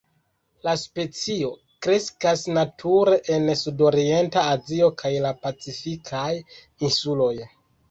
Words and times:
La 0.67 0.71
specio 0.83 1.49
kreskas 1.87 2.45
nature 2.55 3.13
en 3.35 3.47
sudorienta 3.61 4.47
Azio 4.55 4.91
kaj 5.05 5.15
la 5.29 5.37
Pacifikaj 5.47 6.27
insuloj. 6.91 7.33